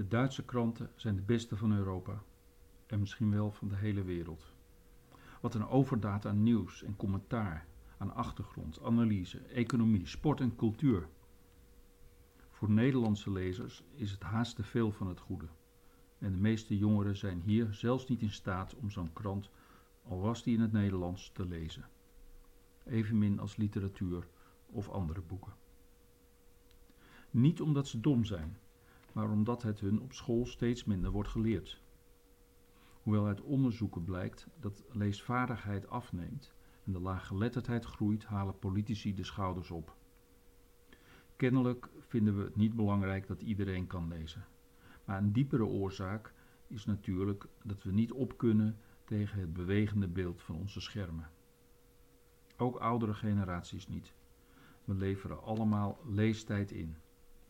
[0.00, 2.22] De Duitse kranten zijn de beste van Europa
[2.86, 4.52] en misschien wel van de hele wereld.
[5.40, 7.66] Wat een overdaad aan nieuws en commentaar,
[7.98, 11.08] aan achtergrond, analyse, economie, sport en cultuur.
[12.50, 15.48] Voor Nederlandse lezers is het haast te veel van het goede.
[16.18, 19.50] En de meeste jongeren zijn hier zelfs niet in staat om zo'n krant,
[20.02, 21.88] al was die in het Nederlands, te lezen.
[22.84, 24.26] Evenmin als literatuur
[24.66, 25.52] of andere boeken.
[27.30, 28.56] Niet omdat ze dom zijn,
[29.12, 31.82] maar omdat het hun op school steeds minder wordt geleerd.
[33.02, 36.52] Hoewel uit onderzoeken blijkt dat leesvaardigheid afneemt
[36.84, 39.96] en de laaggeletterdheid groeit, halen politici de schouders op.
[41.36, 44.46] Kennelijk vinden we het niet belangrijk dat iedereen kan lezen.
[45.04, 46.34] Maar een diepere oorzaak
[46.66, 51.30] is natuurlijk dat we niet op kunnen tegen het bewegende beeld van onze schermen.
[52.56, 54.12] Ook oudere generaties niet.
[54.84, 56.96] We leveren allemaal leestijd in.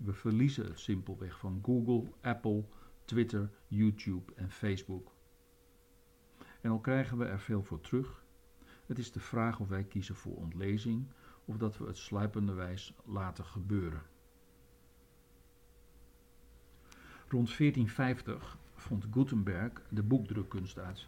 [0.05, 2.65] We verliezen het simpelweg van Google, Apple,
[3.05, 5.13] Twitter, YouTube en Facebook.
[6.61, 8.25] En al krijgen we er veel voor terug,
[8.87, 11.07] het is de vraag of wij kiezen voor ontlezing
[11.45, 14.03] of dat we het sluipenderwijs laten gebeuren.
[17.29, 21.07] Rond 1450 vond Gutenberg de boekdrukkunst uit.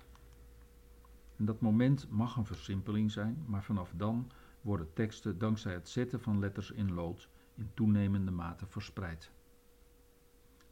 [1.37, 6.21] En dat moment mag een versimpeling zijn, maar vanaf dan worden teksten dankzij het zetten
[6.21, 9.33] van letters in lood in toenemende mate verspreid.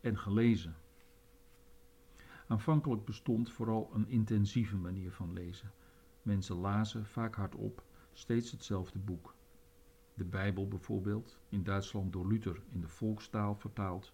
[0.01, 0.77] En gelezen.
[2.47, 5.73] Aanvankelijk bestond vooral een intensieve manier van lezen.
[6.23, 9.35] Mensen lazen vaak hardop steeds hetzelfde boek.
[10.15, 14.13] De Bijbel bijvoorbeeld, in Duitsland door Luther in de volkstaal vertaald,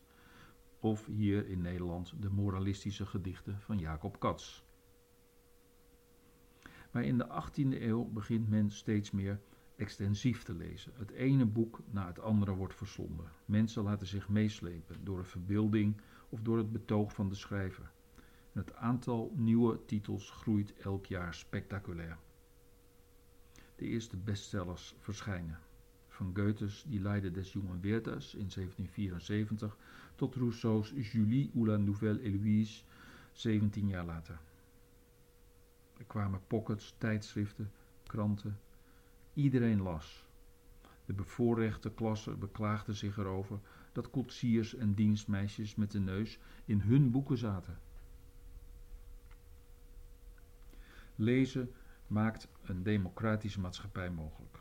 [0.81, 4.65] of hier in Nederland de moralistische gedichten van Jacob Cats.
[6.91, 9.41] Maar in de 18e eeuw begint men steeds meer
[9.77, 10.93] extensief te lezen.
[10.97, 13.27] Het ene boek na het andere wordt verslonden.
[13.45, 17.91] Mensen laten zich meeslepen door een verbeelding of door het betoog van de schrijver.
[18.53, 22.19] het aantal nieuwe titels groeit elk jaar spectaculair.
[23.75, 25.59] De eerste bestsellers verschijnen.
[26.09, 29.77] Van Goethes Die Leiden des Jongen Werthers in 1774
[30.15, 32.85] tot Rousseau's Julie ou la Nouvelle Héloïse
[33.33, 34.39] 17 jaar later.
[35.99, 37.71] Er kwamen pockets, tijdschriften,
[38.07, 38.59] kranten,
[39.37, 40.27] Iedereen las.
[41.05, 43.61] De bevoorrechte klasse beklaagde zich erover
[43.93, 47.79] dat koetsiers en dienstmeisjes met de neus in hun boeken zaten.
[51.15, 51.73] Lezen
[52.07, 54.59] maakt een democratische maatschappij mogelijk.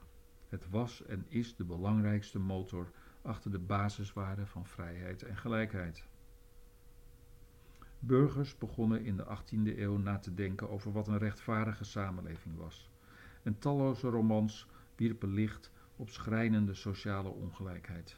[0.50, 6.08] Het was en is de belangrijkste motor achter de basiswaarden van vrijheid en gelijkheid.
[8.00, 12.94] Burgers begonnen in de 18e eeuw na te denken over wat een rechtvaardige samenleving was
[13.46, 18.18] en talloze romans wierpen licht op schrijnende sociale ongelijkheid.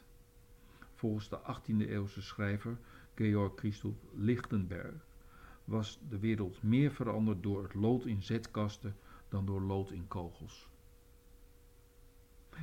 [0.94, 2.78] Volgens de 18e-eeuwse schrijver
[3.14, 5.06] Georg Christoph Lichtenberg
[5.64, 8.96] was de wereld meer veranderd door het lood in zetkasten
[9.28, 10.68] dan door lood in kogels.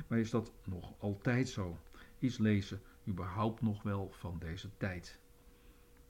[0.06, 1.78] Maar is dat nog altijd zo?
[2.18, 5.18] Is lezen überhaupt nog wel van deze tijd?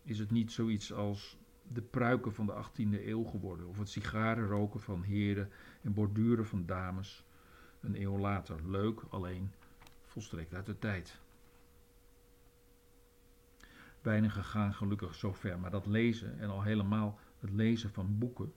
[0.02, 1.38] Is het niet zoiets als
[1.68, 5.50] de pruiken van de 18e eeuw geworden, of het sigarenroken van heren
[5.82, 7.24] en borduren van dames,
[7.80, 8.70] een eeuw later.
[8.70, 9.52] Leuk, alleen
[10.04, 11.20] volstrekt uit de tijd.
[14.00, 18.52] Weinigen gaan gelukkig zo ver, maar dat lezen en al helemaal het lezen van boeken,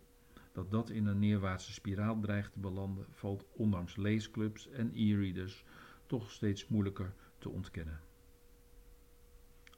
[0.51, 5.65] dat dat in een neerwaartse spiraal dreigt te belanden, valt ondanks leesclubs en e-readers
[6.05, 7.99] toch steeds moeilijker te ontkennen.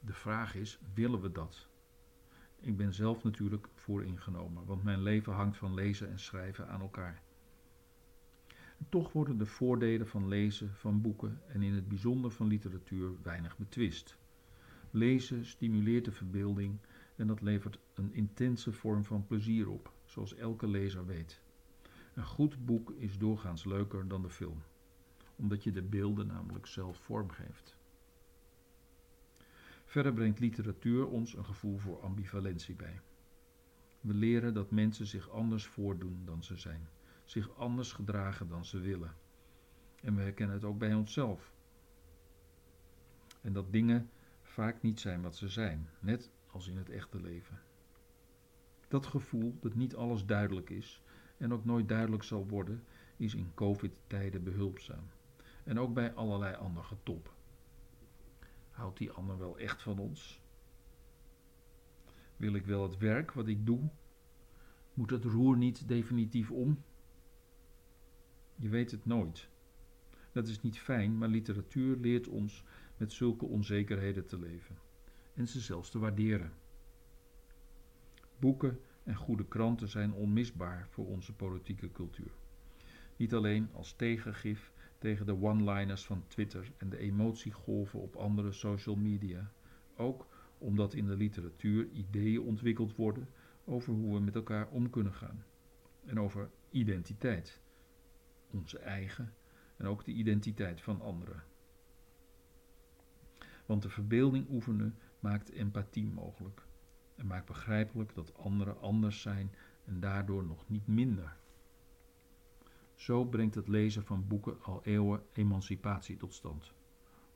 [0.00, 1.68] De vraag is: willen we dat?
[2.64, 6.80] Ik ben zelf natuurlijk voor ingenomen, want mijn leven hangt van lezen en schrijven aan
[6.80, 7.22] elkaar.
[8.88, 13.58] toch worden de voordelen van lezen van boeken en in het bijzonder van literatuur weinig
[13.58, 14.18] betwist.
[14.90, 16.78] Lezen stimuleert de verbeelding
[17.16, 21.42] en dat levert een intense vorm van plezier op, zoals elke lezer weet.
[22.14, 24.62] Een goed boek is doorgaans leuker dan de film,
[25.36, 27.76] omdat je de beelden namelijk zelf vormgeeft.
[29.92, 33.00] Verder brengt literatuur ons een gevoel voor ambivalentie bij.
[34.00, 36.88] We leren dat mensen zich anders voordoen dan ze zijn,
[37.24, 39.14] zich anders gedragen dan ze willen.
[40.02, 41.52] En we herkennen het ook bij onszelf.
[43.40, 44.10] En dat dingen
[44.42, 47.60] vaak niet zijn wat ze zijn, net als in het echte leven.
[48.88, 51.02] Dat gevoel dat niet alles duidelijk is
[51.36, 52.84] en ook nooit duidelijk zal worden,
[53.16, 55.04] is in COVID-tijden behulpzaam.
[55.64, 57.34] En ook bij allerlei andere getop.
[58.72, 60.40] Houdt die ander wel echt van ons?
[62.36, 63.90] Wil ik wel het werk wat ik doe?
[64.94, 66.82] Moet het roer niet definitief om?
[68.56, 69.48] Je weet het nooit.
[70.32, 72.64] Dat is niet fijn, maar literatuur leert ons
[72.96, 74.78] met zulke onzekerheden te leven
[75.34, 76.52] en ze zelfs te waarderen.
[78.38, 82.32] Boeken en goede kranten zijn onmisbaar voor onze politieke cultuur.
[83.16, 84.72] Niet alleen als tegengif
[85.02, 89.52] tegen de one-liners van Twitter en de emotiegolven op andere social media,
[89.96, 90.26] ook
[90.58, 93.28] omdat in de literatuur ideeën ontwikkeld worden
[93.64, 95.44] over hoe we met elkaar om kunnen gaan
[96.04, 97.60] en over identiteit,
[98.50, 99.34] onze eigen
[99.76, 101.42] en ook de identiteit van anderen.
[103.66, 106.66] Want de verbeelding oefenen maakt empathie mogelijk
[107.14, 109.54] en maakt begrijpelijk dat anderen anders zijn
[109.84, 111.36] en daardoor nog niet minder.
[113.02, 116.72] Zo brengt het lezen van boeken al eeuwen emancipatie tot stand.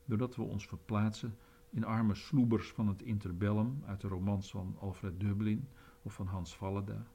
[0.05, 1.37] Doordat we ons verplaatsen
[1.69, 5.67] in arme sloebers van het interbellum uit de romans van Alfred Dublin
[6.01, 7.07] of van Hans Valleda.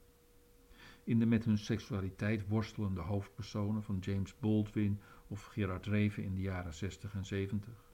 [1.04, 6.40] In de met hun seksualiteit worstelende hoofdpersonen van James Baldwin of Gerard Reven in de
[6.40, 7.90] jaren 60 en 70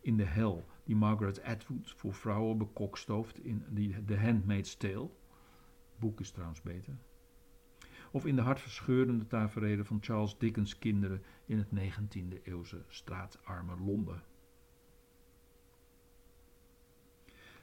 [0.00, 3.64] in de hel die Margaret Atwood voor vrouwen bekokstooft in
[4.06, 5.10] The Handmaid's Tale.
[5.96, 6.98] boek is trouwens beter.
[8.10, 14.22] Of in de hartverscheurende tafereelen van Charles Dickens' kinderen in het 19e eeuwse straatarme Londen.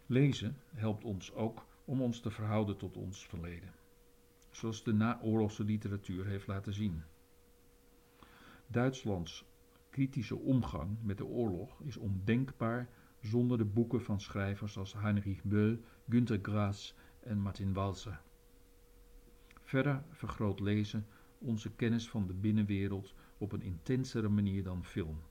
[0.06, 3.74] Lezen helpt ons ook om ons te verhouden tot ons verleden,
[4.52, 7.04] zoals de naoorlogse literatuur heeft laten zien.
[8.68, 9.46] Duitslands
[9.90, 12.90] kritische omgang met de oorlog is ondenkbaar
[13.22, 15.80] zonder de boeken van schrijvers als Heinrich Böll,
[16.10, 18.22] Günter Grass en Martin Walser.
[19.68, 25.22] Verder vergroot lezen onze kennis van de binnenwereld op een intensere manier dan film.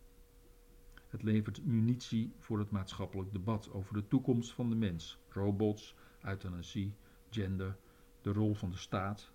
[1.09, 6.95] Het levert munitie voor het maatschappelijk debat over de toekomst van de mens, robots, euthanasie,
[7.31, 7.77] gender,
[8.23, 9.33] de rol van de staat.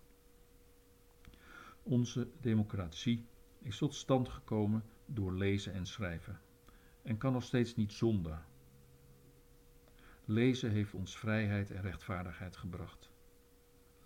[1.83, 3.25] Onze democratie
[3.59, 6.41] is tot stand gekomen door lezen en schrijven
[7.01, 8.45] en kan nog steeds niet zonder.
[10.25, 13.09] Lezen heeft ons vrijheid en rechtvaardigheid gebracht.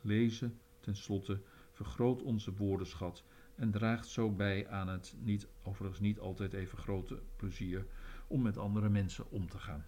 [0.02, 1.42] Lezen, tenslotte,
[1.72, 3.24] vergroot onze woordenschat
[3.56, 7.86] en draagt zo bij aan het niet, overigens niet altijd even grote plezier
[8.28, 9.86] om met andere mensen om te gaan.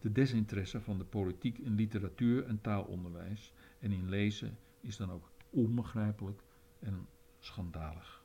[0.00, 5.30] De desinteresse van de politiek in literatuur en taalonderwijs en in lezen is dan ook
[5.50, 6.42] onbegrijpelijk
[6.78, 7.06] en
[7.38, 8.24] schandalig.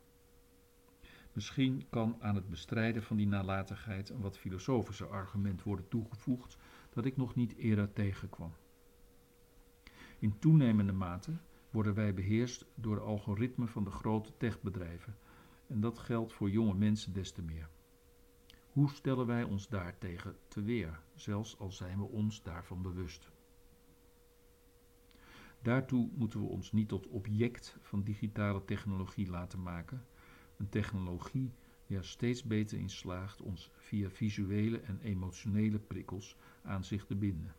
[1.34, 6.58] Misschien kan aan het bestrijden van die nalatigheid een wat filosofischer argument worden toegevoegd
[6.90, 8.54] dat ik nog niet eerder tegenkwam.
[10.20, 11.38] In toenemende mate
[11.70, 15.18] worden wij beheerst door de algoritmen van de grote techbedrijven
[15.68, 17.70] en dat geldt voor jonge mensen des te meer.
[18.72, 23.32] Hoe stellen wij ons daartegen te weer, zelfs al zijn we ons daarvan bewust?
[25.62, 30.06] Daartoe moeten we ons niet tot object van digitale technologie laten maken,
[30.58, 31.54] een technologie
[31.86, 37.16] die er steeds beter in slaagt ons via visuele en emotionele prikkels aan zich te
[37.16, 37.56] binden.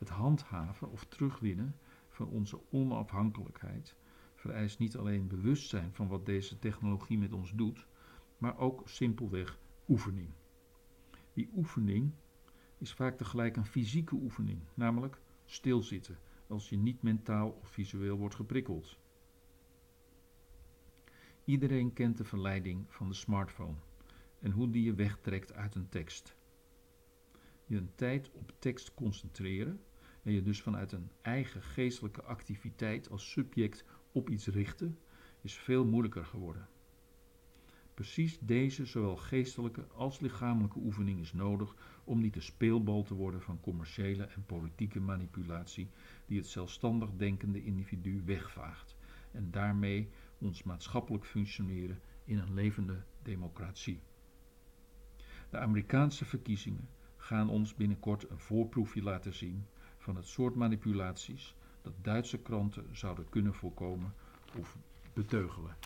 [0.00, 1.76] Het handhaven of terugwinnen
[2.08, 3.96] van onze onafhankelijkheid
[4.34, 7.86] vereist niet alleen bewustzijn van wat deze technologie met ons doet,
[8.38, 9.58] maar ook simpelweg
[9.88, 10.30] oefening.
[11.32, 12.12] Die oefening
[12.78, 18.34] is vaak tegelijk een fysieke oefening, namelijk stilzitten als je niet mentaal of visueel wordt
[18.34, 18.98] geprikkeld.
[21.44, 23.76] Iedereen kent de verleiding van de smartphone
[24.38, 26.34] en hoe die je wegtrekt uit een tekst.
[27.66, 29.80] Je een tijd op tekst concentreren
[30.22, 34.98] en je dus vanuit een eigen geestelijke activiteit als subject op iets richten,
[35.40, 36.68] is veel moeilijker geworden.
[37.94, 41.74] Precies deze zowel geestelijke als lichamelijke oefening is nodig
[42.04, 45.90] om niet de speelbal te worden van commerciële en politieke manipulatie
[46.26, 48.96] die het zelfstandig denkende individu wegvaagt
[49.32, 50.08] en daarmee
[50.38, 54.00] ons maatschappelijk functioneren in een levende democratie.
[55.50, 59.66] De Amerikaanse verkiezingen gaan ons binnenkort een voorproefje laten zien
[60.00, 64.14] van het soort manipulaties dat Duitse kranten zouden kunnen voorkomen
[64.58, 64.76] of
[65.12, 65.76] beteugelen.